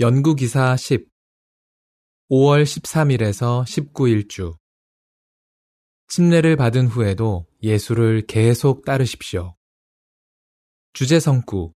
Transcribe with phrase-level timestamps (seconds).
[0.00, 1.08] 연구기사 10
[2.28, 4.56] 5월 13일에서 19일 주.
[6.08, 9.54] 침례를 받은 후에도 예수를 계속 따르십시오.
[10.94, 11.74] 주제 성구.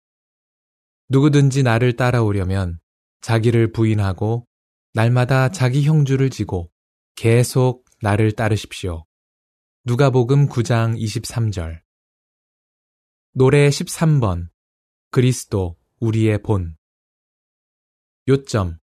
[1.10, 2.80] 누구든지 나를 따라오려면
[3.22, 4.48] 자기를 부인하고
[4.94, 6.72] 날마다 자기 형주를 지고
[7.14, 9.06] 계속 나를 따르십시오.
[9.84, 11.84] 누가복음 9장 23절.
[13.34, 14.50] 노래 13번.
[15.12, 16.77] 그리스도 우리의 본
[18.30, 18.78] 요점.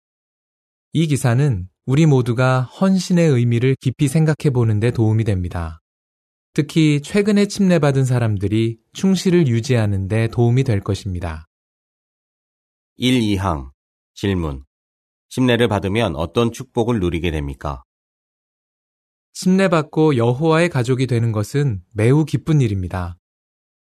[0.93, 5.81] 이 기사는 우리 모두가 헌신의 의미를 깊이 생각해 보는데 도움이 됩니다.
[6.53, 11.45] 특히 최근에 침례받은 사람들이 충실을 유지하는 데 도움이 될 것입니다.
[12.95, 13.71] 1, 2항
[14.13, 14.63] 질문.
[15.27, 17.83] 침례를 받으면 어떤 축복을 누리게 됩니까?
[19.33, 23.17] 침례받고 여호와의 가족이 되는 것은 매우 기쁜 일입니다.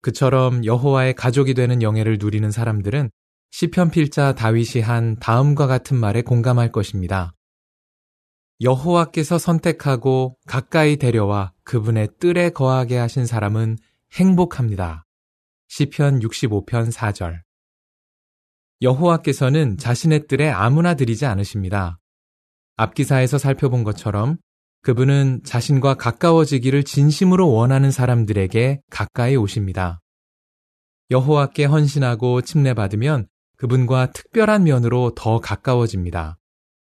[0.01, 3.09] 그처럼 여호와의 가족이 되는 영예를 누리는 사람들은
[3.51, 7.33] 시편 필자 다윗이 한 다음과 같은 말에 공감할 것입니다.
[8.61, 13.77] 여호와께서 선택하고 가까이 데려와 그분의 뜰에 거하게 하신 사람은
[14.13, 15.05] 행복합니다.
[15.69, 17.41] 시편 65편 4절.
[18.81, 21.99] 여호와께서는 자신의 뜰에 아무나 들이지 않으십니다.
[22.77, 24.37] 앞기사에서 살펴본 것처럼
[24.81, 30.01] 그분은 자신과 가까워지기를 진심으로 원하는 사람들에게 가까이 오십니다.
[31.11, 33.27] 여호와께 헌신하고 침례받으면
[33.59, 36.39] 그분과 특별한 면으로 더 가까워집니다.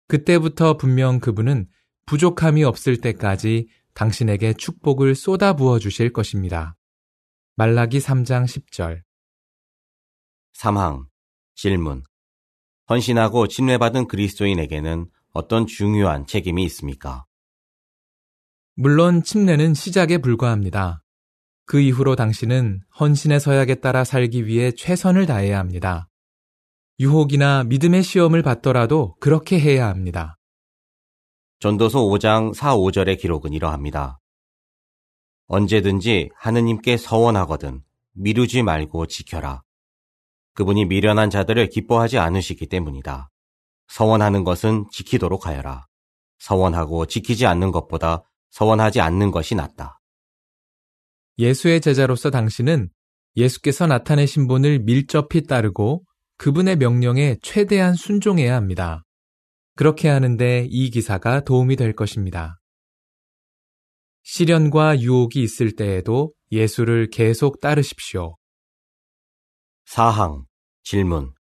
[0.08, 1.68] 그때부터 분명 그분은
[2.08, 6.76] 부족함이 없을 때까지 당신에게 축복을 쏟아 부어 주실 것입니다.
[7.56, 9.04] 말라기 3장 10절
[10.58, 11.06] 3항
[11.54, 12.04] 질문
[12.90, 17.26] 헌신하고 침례받은 그리스도인에게는 어떤 중요한 책임이 있습니까?
[18.76, 21.04] 물론 침례는 시작에 불과합니다.
[21.66, 26.10] 그 이후로 당신은 헌신의 서약에 따라 살기 위해 최선을 다해야 합니다.
[27.00, 30.38] 유혹이나 믿음의 시험을 받더라도 그렇게 해야 합니다.
[31.60, 34.20] 전도서 5장 4, 5절의 기록은 이러합니다.
[35.48, 37.84] 언제든지 하느님께 서원하거든
[38.14, 39.62] 미루지 말고 지켜라.
[40.54, 43.30] 그분이 미련한 자들을 기뻐하지 않으시기 때문이다.
[43.88, 45.88] 서원하는 것은 지키도록 하여라.
[46.40, 50.00] 서원하고 지키지 않는 것보다 서원하지 않는 것이 낫다.
[51.38, 52.90] 예수의 제자로서 당신은
[53.36, 56.06] 예수께서 나타내신 분을 밀접히 따르고
[56.38, 59.04] 그분의 명령에 최대한 순종해야 합니다.
[59.76, 62.60] 그렇게 하는데 이 기사가 도움이 될 것입니다.
[64.24, 68.38] 시련과 유혹이 있을 때에도 예수를 계속 따르십시오.
[69.86, 70.46] 사항
[70.84, 71.34] 질문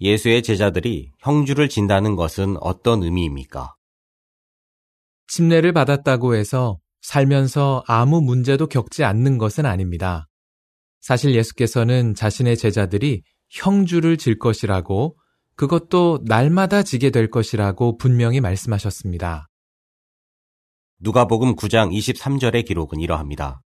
[0.00, 3.74] 예수의 제자들이 형주를 진다는 것은 어떤 의미입니까?
[5.28, 10.28] 침례를 받았다고 해서 살면서 아무 문제도 겪지 않는 것은 아닙니다.
[11.00, 15.16] 사실 예수께서는 자신의 제자들이 형주를 질 것이라고
[15.56, 19.48] 그것도 날마다 지게 될 것이라고 분명히 말씀하셨습니다.
[20.98, 23.62] 누가복음 9장 23절의 기록은 이러합니다.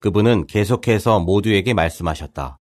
[0.00, 2.58] 그분은 계속해서 모두에게 말씀하셨다.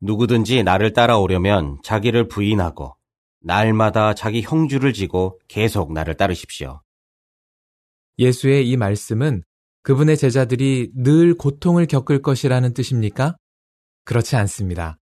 [0.00, 2.96] 누구든지 나를 따라오려면 자기를 부인하고
[3.40, 6.82] 날마다 자기 형주를 지고 계속 나를 따르십시오.
[8.18, 9.42] 예수의 이 말씀은
[9.82, 13.36] 그분의 제자들이 늘 고통을 겪을 것이라는 뜻입니까?
[14.04, 14.98] 그렇지 않습니다.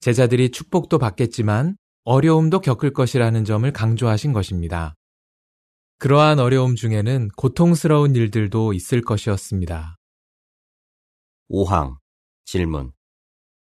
[0.00, 4.94] 제자들이 축복도 받겠지만 어려움도 겪을 것이라는 점을 강조하신 것입니다.
[5.98, 9.96] 그러한 어려움 중에는 고통스러운 일들도 있을 것이었습니다.
[11.50, 11.96] 5항
[12.46, 12.92] 질문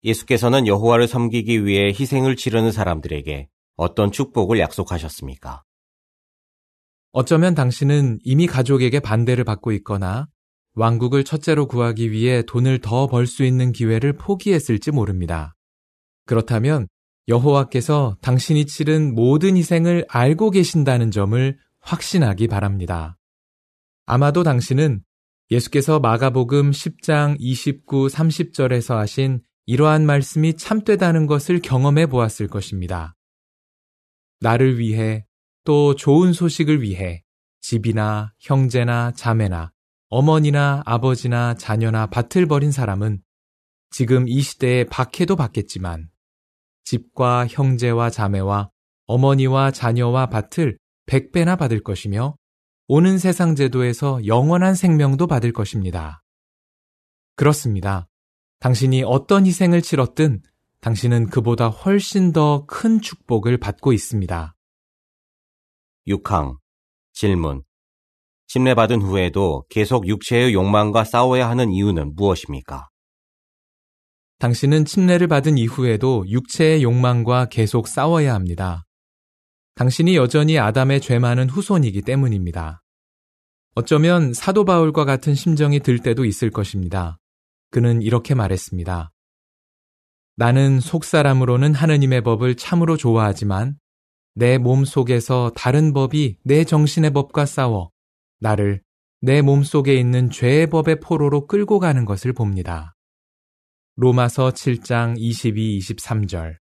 [0.03, 3.47] 예수께서는 여호와를 섬기기 위해 희생을 치르는 사람들에게
[3.77, 5.63] 어떤 축복을 약속하셨습니까?
[7.13, 10.27] 어쩌면 당신은 이미 가족에게 반대를 받고 있거나
[10.73, 15.54] 왕국을 첫째로 구하기 위해 돈을 더 벌 수 있는 기회를 포기했을지 모릅니다.
[16.25, 16.87] 그렇다면
[17.27, 23.17] 여호와께서 당신이 치른 모든 희생을 알고 계신다는 점을 확신하기 바랍니다.
[24.05, 25.03] 아마도 당신은
[25.51, 33.15] 예수께서 마가복음 10장 29, 30절에서 하신 이러한 말씀이 참되다는 것을 경험해 보았을 것입니다.
[34.39, 35.25] 나를 위해
[35.63, 37.23] 또 좋은 소식을 위해
[37.61, 39.71] 집이나 형제나 자매나
[40.09, 43.21] 어머니나 아버지나 자녀나 밭을 버린 사람은
[43.89, 46.09] 지금 이 시대에 박해도 받겠지만
[46.85, 48.69] 집과 형제와 자매와
[49.07, 52.37] 어머니와 자녀와 밭을 백배나 받을 것이며
[52.87, 56.21] 오는 세상 제도에서 영원한 생명도 받을 것입니다.
[57.35, 58.07] 그렇습니다.
[58.59, 60.41] 당신이 어떤 희생을 치렀든
[60.81, 64.55] 당신은 그보다 훨씬 더 큰 축복을 받고 있습니다.
[66.07, 66.57] 6항
[67.13, 67.63] 질문
[68.47, 72.89] 침례받은 후에도 계속 육체의 욕망과 싸워야 하는 이유는 무엇입니까?
[74.39, 78.85] 당신은 침례를 받은 이후에도 육체의 욕망과 계속 싸워야 합니다.
[79.75, 82.81] 당신이 여전히 아담의 죄 많은 후손이기 때문입니다.
[83.75, 87.17] 어쩌면 사도 바울과 같은 심정이 들 때도 있을 것입니다.
[87.71, 89.11] 그는 이렇게 말했습니다.
[90.37, 93.77] 나는 속사람으로는 하느님의 법을 참으로 좋아하지만
[94.33, 97.91] 내 몸 속에서 다른 법이 내 정신의 법과 싸워
[98.39, 98.81] 나를
[99.21, 102.94] 내 몸 속에 있는 죄의 법의 포로로 끌고 가는 것을 봅니다.
[103.97, 106.57] 로마서 7장 22, 23절.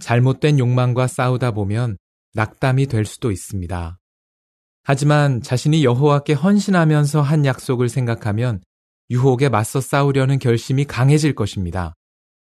[0.00, 1.98] 잘못된 욕망과 싸우다 보면
[2.34, 3.98] 낙담이 될 수도 있습니다.
[4.84, 8.62] 하지만 자신이 여호와께 헌신하면서 한 약속을 생각하면
[9.10, 11.94] 유혹에 맞서 싸우려는 결심이 강해질 것입니다.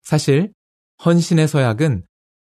[0.01, 0.51] 사실
[1.05, 2.05] 헌신의 서약은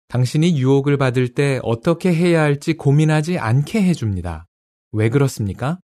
[0.10, 4.48] 당신이 유혹을 받을 때 어떻게 해야 할지 고민하지 않게 해줍니다.
[4.92, 5.80] 왜 그렇습니까?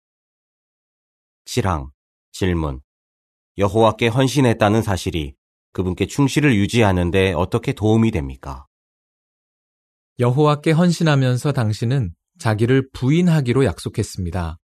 [1.45, 1.93] 실랑
[2.33, 2.81] 질문.
[3.57, 5.35] 여호와께 헌신했다는 사실이
[5.73, 8.67] 그분께 충실을 유지하는데 어떻게 도움이 됩니까?
[10.19, 14.59] 여호와께 헌신하면서 당신은 자기를 부인하기로 약속했습니다.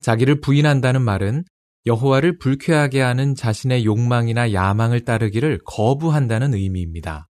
[0.00, 1.44] 자기를 부인한다는 말은
[1.84, 7.28] 여호와를 불쾌하게 하는 자신의 욕망이나 야망을 따르기를 거부한다는 의미입니다.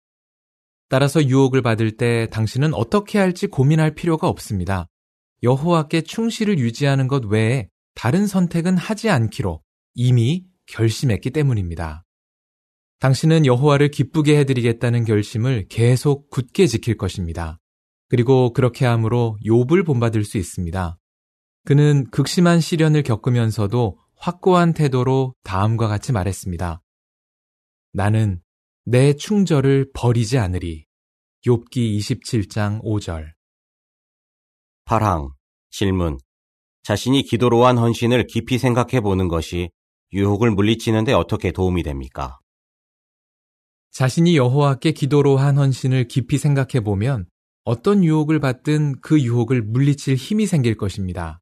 [0.89, 4.87] 따라서 유혹을 받을 때 당신은 어떻게 할지 고민할 필요가 없습니다.
[5.43, 9.61] 여호와께 충실을 유지하는 것 외에 다른 선택은 하지 않기로
[9.95, 12.05] 이미 결심했기 때문입니다.
[13.01, 17.59] 당신은 여호와를 기쁘게 해드리겠다는 결심을 계속 굳게 지킬 것입니다.
[18.09, 20.99] 그리고 그렇게 함으로 욥을 본받을 수 있습니다.
[21.65, 26.81] 그는 극심한 시련을 겪으면서도 확고한 태도로 다음과 같이 말했습니다.
[27.93, 28.41] 나는
[28.85, 30.87] 내 충절을 버리지 않으리.
[31.47, 33.33] 욥기 27장 5절.
[34.87, 35.31] 파랑
[35.71, 36.19] 질문.
[36.83, 39.71] 자신이 기도로 한 헌신을 깊이 생각해 보는 것이
[40.13, 42.39] 유혹을 물리치는데 어떻게 도움이 됩니까?
[43.91, 47.27] 자신이 여호와께 기도로 한 헌신을 깊이 생각해 보면
[47.65, 51.41] 어떤 유혹을 받든 그 유혹을 물리칠 힘이 생길 것입니다.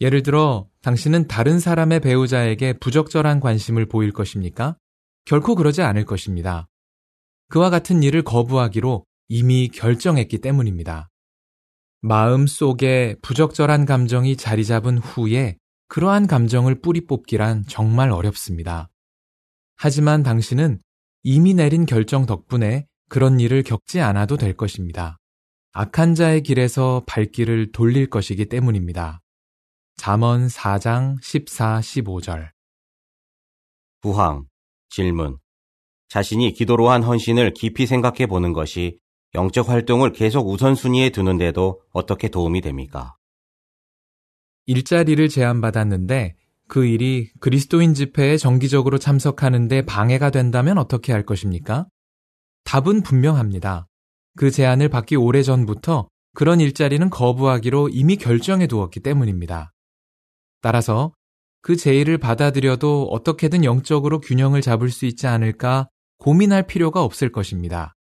[0.00, 4.76] 예를 들어, 당신은 다른 사람의 배우자에게 부적절한 관심을 보일 것입니까?
[5.24, 6.68] 결코 그러지 않을 것입니다.
[7.48, 11.08] 그와 같은 일을 거부하기로 이미 결정했기 때문입니다.
[12.00, 15.56] 마음 속에 부적절한 감정이 자리 잡은 후에
[15.88, 18.90] 그러한 감정을 뿌리 뽑기란 정말 어렵습니다.
[19.76, 20.80] 하지만 당신은
[21.22, 25.18] 이미 내린 결정 덕분에 그런 일을 겪지 않아도 될 것입니다.
[25.72, 29.20] 악한 자의 길에서 발길을 돌릴 것이기 때문입니다.
[29.96, 32.50] 잠언 4장 14, 15절.
[34.00, 34.46] 부항,
[34.90, 35.38] 질문.
[36.08, 38.98] 자신이 기도로 한 헌신을 깊이 생각해 보는 것이
[39.34, 43.17] 영적 활동을 계속 우선순위에 두는데도 어떻게 도움이 됩니까?
[44.68, 46.36] 일자리를 제안받았는데
[46.68, 51.86] 그 일이 그리스도인 집회에 정기적으로 참석하는데 방해가 된다면 어떻게 할 것입니까?
[52.64, 53.86] 답은 분명합니다.
[54.36, 59.72] 그 제안을 받기 오래전부터 그런 일자리는 거부하기로 이미 결정해 두었기 때문입니다.
[60.60, 61.14] 따라서
[61.62, 65.88] 그 제의를 받아들여도 어떻게든 영적으로 균형을 잡을 수 있지 않을까
[66.18, 67.94] 고민할 필요가 없을 것입니다.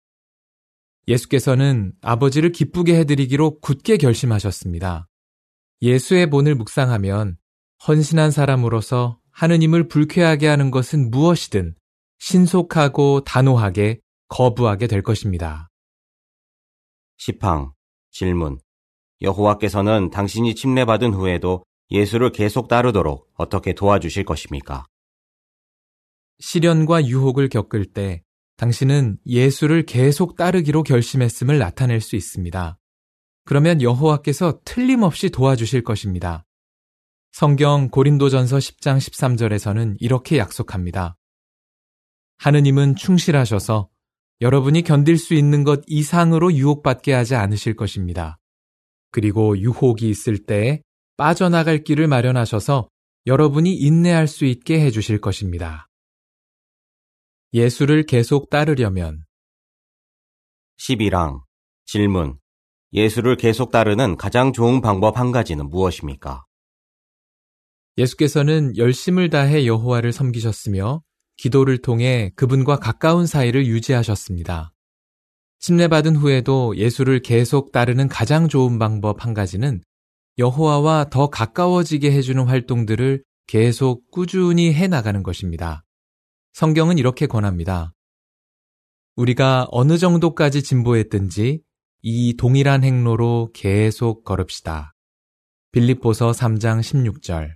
[1.08, 5.06] 예수께서는 아버지를 기쁘게 해드리기로 굳게 결심하셨습니다.
[5.82, 7.38] 예수의 본을 묵상하면
[7.88, 11.76] 헌신한 사람으로서 하느님을 불쾌하게 하는 것은 무엇이든
[12.20, 15.70] 신속하고 단호하게 거부하게 될 것입니다.
[17.18, 17.74] 시팡
[18.12, 18.60] 질문
[19.22, 24.86] 여호와께서는 당신이 침례받은 후에도 예수를 계속 따르도록 어떻게 도와주실 것입니까?
[26.40, 28.24] 시련과 유혹을 겪을 때
[28.57, 32.78] 당신은 예수를 계속 따르기로 결심했음을 나타낼 수 있습니다.
[33.47, 36.44] 그러면 여호와께서 틀림없이 도와주실 것입니다.
[37.31, 41.16] 성경 고린도전서 10장 13절에서는 이렇게 약속합니다.
[42.39, 43.87] 하느님은 충실하셔서
[44.42, 48.37] 여러분이 견딜 수 있는 것 이상으로 유혹받게 하지 않으실 것입니다.
[49.11, 50.81] 그리고 유혹이 있을 때
[51.16, 52.89] 빠져나갈 길을 마련하셔서
[53.27, 55.87] 여러분이 인내할 수 있게 해주실 것입니다.
[57.54, 59.23] 예수를 계속 따르려면
[60.81, 61.39] 11항
[61.85, 62.39] 질문
[62.94, 66.46] 예수를 계속 따르는 가장 좋은 방법 한 가지는 무엇입니까?
[67.98, 71.02] 예수께서는 열심을 다해 여호와를 섬기셨으며
[71.38, 74.72] 기도를 통해 그분과 가까운 사이를 유지하셨습니다.
[75.60, 79.82] 침례받은 후에도 예수를 계속 따르는 가장 좋은 방법 한 가지는
[80.38, 85.84] 여호와와 더 가까워지게 해주는 활동들을 계속 꾸준히 해 나가는 것입니다.
[86.54, 87.94] 성경은 이렇게 권합니다.
[89.16, 91.62] 우리가 어느 정도까지 진보했든지
[92.01, 94.94] 이 동일한 행로로 계속 걸읍시다.
[95.71, 97.56] 빌립보서 3장 16절.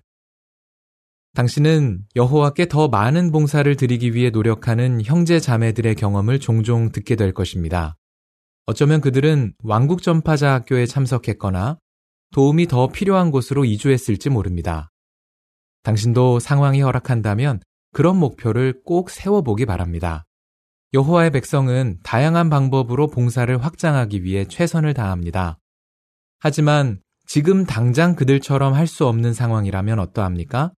[1.33, 7.95] 당신은 여호와께 더 많은 봉사를 드리기 위해 노력하는 형제 자매들의 경험을 종종 듣게 될 것입니다.
[8.65, 11.77] 어쩌면 그들은 왕국 전파자 학교에 참석했거나
[12.33, 14.91] 도움이 더 필요한 곳으로 이주했을지 모릅니다.
[15.83, 17.62] 당신도 상황이 허락한다면
[17.93, 20.25] 그런 목표를 꼭 세워보기 바랍니다.
[20.93, 25.57] 여호와의 백성은 다양한 방법으로 봉사를 확장하기 위해 최선을 다합니다.
[26.39, 30.74] 하지만 지금 당장 그들처럼 할 수 없는 상황이라면 어떠합니까?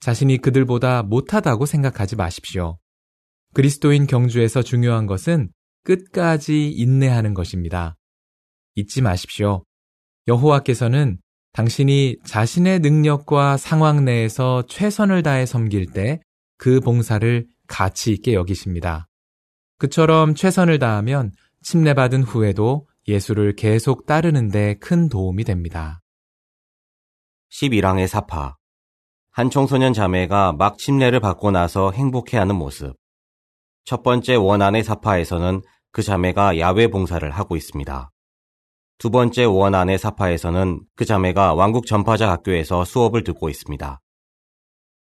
[0.00, 2.78] 자신이 그들보다 못하다고 생각하지 마십시오.
[3.54, 5.50] 그리스도인 경주에서 중요한 것은
[5.84, 7.94] 끝까지 인내하는 것입니다.
[8.74, 9.64] 잊지 마십시오.
[10.26, 11.18] 여호와께서는
[11.52, 16.20] 당신이 자신의 능력과 상황 내에서 최선을 다해 섬길 때
[16.58, 19.06] 그 봉사를 가치 있게 여기십니다.
[19.78, 21.32] 그처럼 최선을 다하면
[21.62, 26.00] 침례받은 후에도 예수를 계속 따르는데 큰 도움이 됩니다.
[27.52, 28.56] 11항의 사파.
[29.30, 32.96] 한 청소년 자매가 막 침례를 받고 나서 행복해하는 모습.
[33.84, 38.10] 첫 번째 원안의 사파에서는 그 자매가 야외 봉사를 하고 있습니다.
[38.98, 44.00] 두 번째 원안의 사파에서는 그 자매가 왕국 전파자 학교에서 수업을 듣고 있습니다.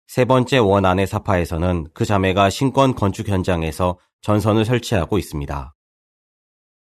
[0.07, 5.75] 세 번째 원안의 사파에서는 그 자매가 신권 건축 현장에서 전선을 설치하고 있습니다.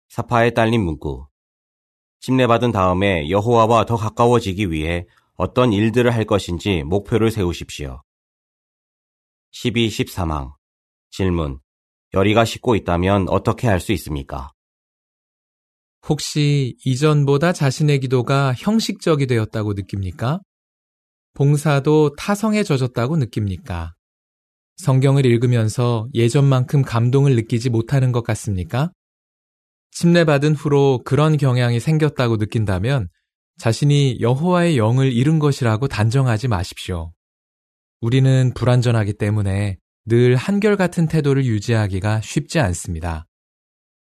[0.10, 1.28] 사파에 딸린 문구.
[2.22, 8.02] 침례받은 다음에 여호와와 더 가까워지기 위해 어떤 일들을 할 것인지 목표를 세우십시오.
[9.52, 10.54] 12, 13항.
[11.10, 11.60] 질문.
[12.14, 14.52] 열이가 식고 있다면 어떻게 할 수 있습니까?
[16.08, 20.40] 혹시 이전보다 자신의 기도가 형식적이 되었다고 느낍니까?
[21.34, 23.94] 봉사도 타성에 젖었다고 느낍니까?
[24.78, 28.92] 성경을 읽으면서 예전만큼 감동을 느끼지 못하는 것 같습니까?
[29.92, 33.08] 침례받은 후로 그런 경향이 생겼다고 느낀다면
[33.58, 37.12] 자신이 여호와의 영을 잃은 것이라고 단정하지 마십시오.
[38.00, 43.28] 우리는 불완전하기 때문에 늘 한결같은 태도를 유지하기가 쉽지 않습니다.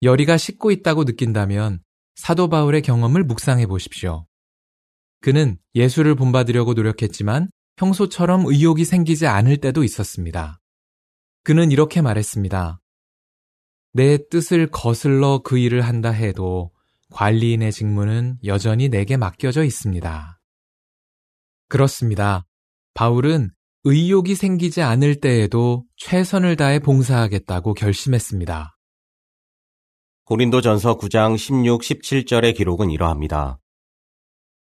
[0.03, 1.81] 열이가 식고 있다고 느낀다면
[2.15, 4.25] 사도 바울의 경험을 묵상해 보십시오.
[5.21, 10.61] 그는 예수를 본받으려고 노력했지만 평소처럼 의욕이 생기지 않을 때도 있었습니다.
[11.45, 12.81] 그는 이렇게 말했습니다.
[13.93, 16.71] 내 뜻을 거슬러 그 일을 한다 해도
[17.13, 20.41] 관리인의 직무는 여전히 내게 맡겨져 있습니다.
[21.69, 22.47] 그렇습니다.
[22.95, 23.51] 바울은
[23.85, 28.77] 의욕이 생기지 않을 때에도 최선을 다해 봉사하겠다고 결심했습니다.
[30.25, 33.60] 고린도 전서 9장 16, 17절의 기록은 이러합니다.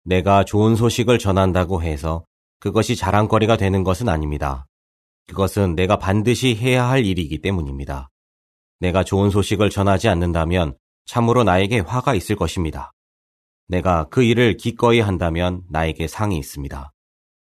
[0.06, 2.26] 내가 좋은 소식을 전한다고 해서
[2.60, 4.68] 그것이 자랑거리가 되는 것은 아닙니다.
[5.28, 8.10] 그것은 내가 반드시 해야 할 일이기 때문입니다.
[8.80, 12.92] 내가 좋은 소식을 전하지 않는다면 참으로 나에게 화가 있을 것입니다.
[13.68, 16.92] 내가 그 일을 기꺼이 한다면 나에게 상이 있습니다.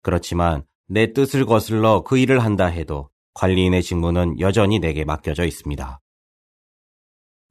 [0.02, 6.00] 그렇지만 내 뜻을 거슬러 그 일을 한다 해도 관리인의 직무는 여전히 내게 맡겨져 있습니다.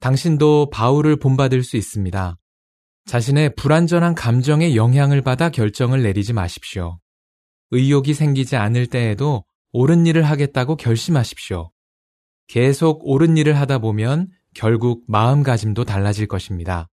[0.00, 2.36] 당신도 바울을 본받을 수 있습니다.
[3.08, 6.98] 자신의 불완전한 감정에 영향을 받아 결정을 내리지 마십시오.
[7.70, 11.70] 의욕이 생기지 않을 때에도 옳은 일을 하겠다고 결심하십시오.
[12.48, 16.90] 계속 옳은 일을 하다 보면 결국 마음가짐도 달라질 것입니다.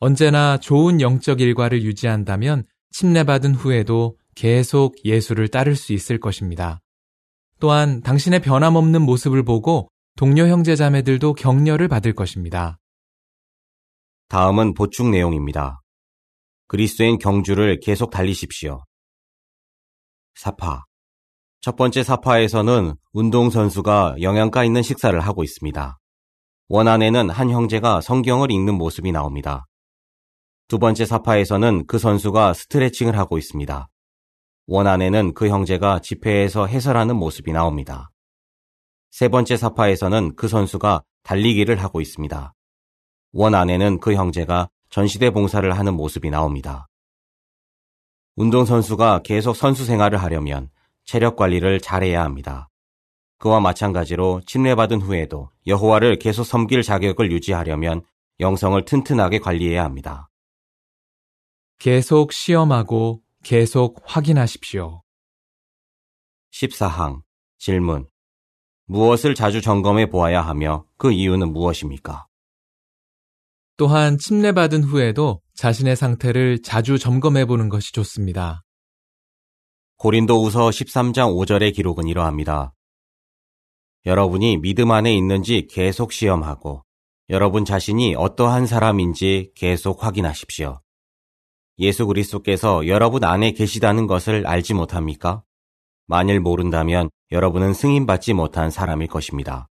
[0.00, 6.80] 언제나 좋은 영적 일과를 유지한다면 침례받은 후에도 계속 예수를 따를 수 있을 것입니다.
[7.60, 12.77] 또한 당신의 변함없는 모습을 보고 동료 형제 자매들도 격려를 받을 것입니다.
[14.28, 15.80] 다음은 보충 내용입니다.
[16.66, 18.84] 그리스도인 경주를 계속 달리십시오.
[20.34, 20.84] 사파.
[21.60, 25.98] 첫 번째 사파에서는 운동선수가 영양가 있는 식사를 하고 있습니다.
[26.68, 29.66] 원 안에는 한 형제가 성경을 읽는 모습이 나옵니다.
[30.68, 33.88] 두 번째 사파에서는 그 선수가 스트레칭을 하고 있습니다.
[34.66, 38.10] 원 안에는 그 형제가 집회에서 해설하는 모습이 나옵니다.
[39.10, 42.52] 세 번째 사파에서는 그 선수가 달리기를 하고 있습니다.
[43.32, 46.88] 원 안에는 그 형제가 전시대 봉사를 하는 모습이 나옵니다.
[48.36, 50.70] 운동선수가 계속 선수 생활을 하려면
[51.04, 52.68] 체력 관리를 잘해야 합니다.
[53.38, 58.02] 그와 마찬가지로 침례받은 후에도 여호와를 계속 섬길 자격을 유지하려면
[58.38, 60.30] 영성을 튼튼하게 관리해야 합니다.
[61.78, 65.02] 계속 시험하고 계속 확인하십시오.
[66.52, 67.22] 14항
[67.58, 68.08] 질문
[68.86, 72.27] 무엇을 자주 점검해 보아야 하며 그 이유는 무엇입니까?
[73.78, 78.64] 또한 침례받은 후에도 자신의 상태를 자주 점검해 보는 것이 좋습니다.
[79.98, 82.74] 고린도 우서 13장 5절의 기록은 이러합니다.
[84.04, 86.82] 여러분이 믿음 안에 있는지 계속 시험하고
[87.30, 90.80] 여러분 자신이 어떠한 사람인지 계속 확인하십시오.
[91.78, 95.44] 예수 그리스도께서 여러분 안에 계시다는 것을 알지 못합니까?
[96.08, 99.68] 만일 모른다면 여러분은 승인받지 못한 사람일 것입니다.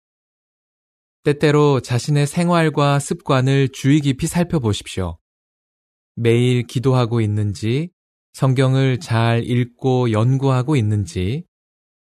[1.25, 5.17] 때때로 자신의 생활과 습관을 주의 깊이 살펴보십시오.
[6.15, 7.89] 매일 기도하고 있는지,
[8.33, 11.43] 성경을 잘 읽고 연구하고 있는지,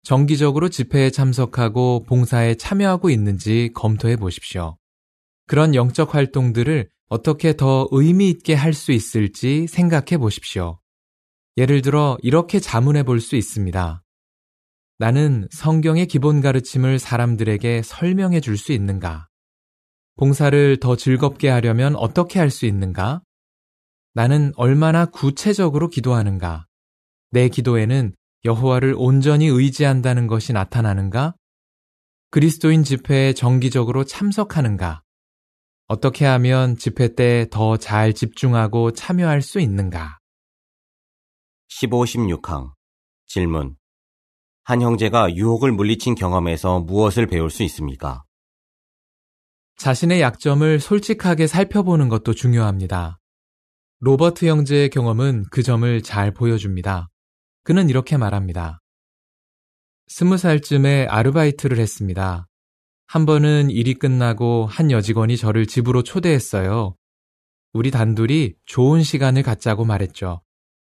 [0.04, 4.78] 정기적으로 집회에 참석하고 봉사에 참여하고 있는지 검토해 보십시오.
[5.46, 10.80] 그런 영적 활동들을 어떻게 더 의미 있게 할 수 있을지 생각해 보십시오.
[11.58, 14.02] 예를 들어 이렇게 자문해 볼 수 있습니다.
[15.02, 19.30] 나는 성경의 기본 가르침을 사람들에게 설명해 줄 수 있는가?
[20.16, 23.24] 봉사를 더 즐겁게 하려면 어떻게 할 수 있는가?
[24.14, 26.68] 나는 얼마나 구체적으로 기도하는가?
[27.32, 28.14] 내 기도에는
[28.46, 31.34] 여호와를 온전히 의지한다는 것이 나타나는가?
[32.30, 35.02] 그리스도인 집회에 정기적으로 참석하는가?
[35.88, 40.20] 어떻게 하면 집회 때 더 잘 집중하고 참여할 수 있는가?
[41.70, 42.74] 15, 16항
[43.26, 43.81] 질문
[44.64, 48.24] 한 형제가 유혹을 물리친 경험에서 무엇을 배울 수 있습니까?
[49.78, 53.18] 자신의 약점을 솔직하게 살펴보는 것도 중요합니다.
[54.00, 57.08] 로버트 형제의 경험은 그 점을 잘 보여줍니다.
[57.64, 58.80] 그는 이렇게 말합니다.
[60.08, 62.48] 스무 살쯤에 아르바이트를 했습니다.
[63.08, 66.96] 한 번은 일이 끝나고 한 여직원이 저를 집으로 초대했어요.
[67.74, 70.42] 우리 단둘이 좋은 시간을 갖자고 말했죠.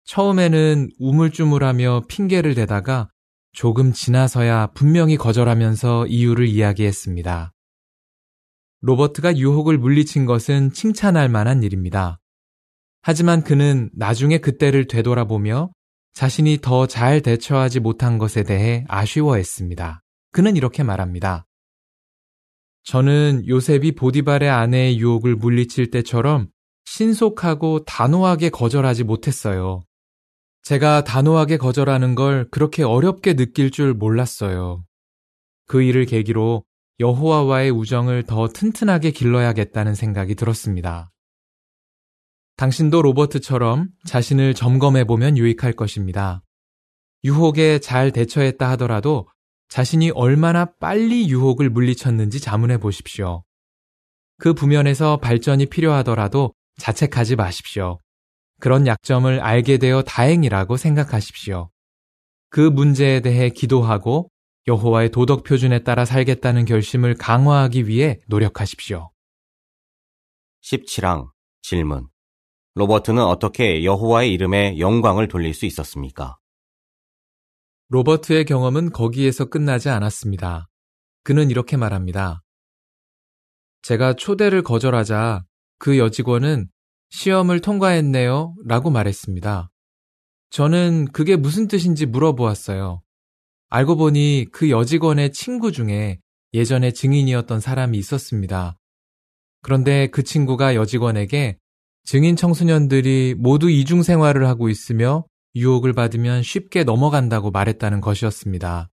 [0.05, 3.09] 처음에는 우물쭈물하며 핑계를 대다가
[3.51, 7.53] 조금 지나서야 분명히 거절하면서 이유를 이야기했습니다.
[8.81, 12.19] 로버트가 유혹을 물리친 것은 칭찬할 만한 일입니다.
[13.01, 15.71] 하지만 그는 나중에 그때를 되돌아보며
[16.13, 20.01] 자신이 더 잘 대처하지 못한 것에 대해 아쉬워했습니다.
[20.31, 21.45] 그는 이렇게 말합니다.
[22.83, 26.49] 저는 요셉이 보디발의 아내의 유혹을 물리칠 때처럼
[26.85, 29.83] 신속하고 단호하게 거절하지 못했어요.
[30.63, 34.83] 제가 단호하게 거절하는 걸 그렇게 어렵게 느낄 줄 몰랐어요.
[35.67, 36.63] 그 일을 계기로
[36.99, 41.11] 여호와와의 우정을 더 튼튼하게 길러야겠다는 생각이 들었습니다.
[42.57, 46.43] 당신도 로버트처럼 자신을 점검해 보면 유익할 것입니다.
[47.23, 49.27] 유혹에 잘 대처했다 하더라도
[49.69, 53.43] 자신이 얼마나 빨리 유혹을 물리쳤는지 자문해 보십시오.
[54.39, 57.99] 그 부면에서 발전이 필요하더라도 자책하지 마십시오.
[58.60, 61.69] 그런 약점을 알게 되어 다행이라고 생각하십시오.
[62.50, 64.30] 그 문제에 대해 기도하고
[64.67, 69.12] 여호와의 도덕 표준에 따라 살겠다는 결심을 강화하기 위해 노력하십시오.
[70.62, 71.30] 17항
[71.62, 72.08] 질문
[72.76, 76.38] 로버트는 어떻게 여호와의 이름에 영광을 돌릴 수 있었습니까?
[77.89, 80.67] 로버트의 경험은 거기에서 끝나지 않았습니다.
[81.24, 82.41] 그는 이렇게 말합니다.
[83.82, 85.43] 제가 초대를 거절하자
[85.80, 86.69] 그 여직원은
[87.10, 89.72] 시험을 통과했네요 라고 말했습니다.
[90.50, 93.02] 저는 그게 무슨 뜻인지 물어보았어요.
[93.69, 96.19] 알고 보니 그 여직원의 친구 중에
[96.54, 98.78] 예전에 증인이었던 사람이 있었습니다.
[99.62, 101.58] 그런데 그 친구가 여직원에게
[102.04, 108.89] 증인 청소년들이 모두 이중 생활을 하고 있으며 유혹을 받으면 쉽게 넘어간다고 말했다는 것이었습니다.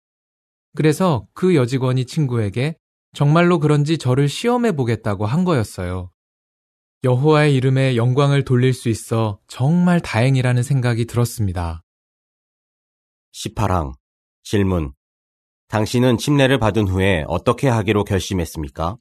[0.75, 2.77] 그래서 그 여직원이 친구에게
[3.15, 6.11] 정말로 그런지 저를 시험해 보겠다고 한 거였어요.
[7.05, 11.83] 여호와의 이름에 영광을 돌릴 수 있어 정말 다행이라는 생각이 들었습니다.
[13.33, 13.93] 18항
[14.43, 14.93] 질문
[15.69, 18.97] 당신은 침례를 받은 후에 어떻게 하기로 결심했습니까?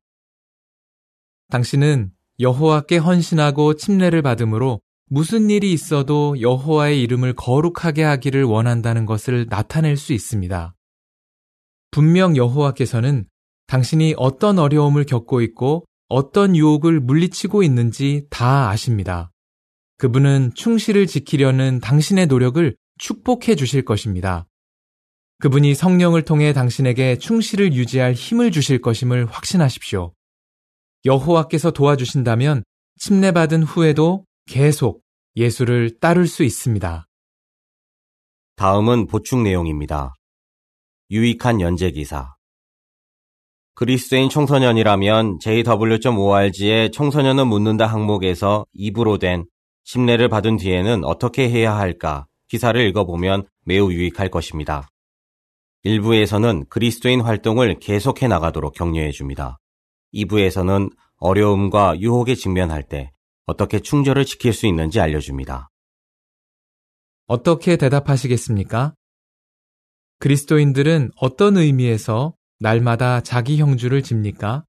[1.50, 9.98] 당신은 여호와께 헌신하고 침례를 받음으로 무슨 일이 있어도 여호와의 이름을 거룩하게 하기를 원한다는 것을 나타낼
[9.98, 10.76] 수 있습니다.
[11.92, 13.26] 분명 여호와께서는
[13.68, 19.32] 당신이 어떤 어려움을 겪고 있고 어떤 유혹을 물리치고 있는지 다 아십니다.
[19.98, 24.48] 그분은 충실을 지키려는 당신의 노력을 축복해 주실 것입니다.
[25.40, 30.14] 그분이 성령을 통해 당신에게 충실을 유지할 힘을 주실 것임을 확신하십시오.
[31.06, 32.64] 여호와께서 도와주신다면
[33.00, 35.02] 침례받은 후에도 계속
[35.36, 37.08] 예수를 따를 수 있습니다.
[38.56, 40.14] 다음은 보충 내용입니다.
[41.12, 42.35] 유익한 연재 기사.
[43.76, 49.46] 그리스도인 청소년이라면 jw.org의 청소년은 묻는다 항목에서 입으로 된
[49.84, 54.88] 침례를 받은 뒤에는 어떻게 해야 할까 기사를 읽어보면 매우 유익할 것입니다.
[55.84, 59.60] 일부에서는 그리스도인 활동을 계속해 나가도록 격려해 줍니다.
[60.14, 63.12] 2부에서는 어려움과 유혹에 직면할 때
[63.46, 65.70] 어떻게 충절을 지킬 수 있는지 알려줍니다.
[67.28, 68.94] 어떻게 대답하시겠습니까?
[70.20, 74.66] 그리스도인들은 어떤 의미에서 날마다 자기 형주를 집니까?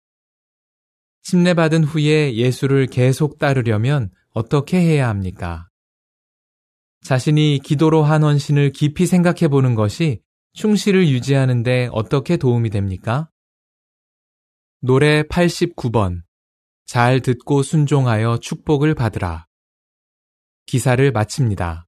[1.23, 5.69] 침례받은 후에 예수를 계속 따르려면 어떻게 해야 합니까?
[7.03, 10.21] 자신이 기도로 한 헌신을 깊이 생각해 보는 것이
[10.55, 13.29] 충실을 유지하는데 어떻게 도움이 됩니까?
[14.81, 16.23] 노래 89번.
[16.87, 19.47] 잘 듣고 순종하여 축복을 받으라.
[20.67, 21.87] 기사를 마칩니다.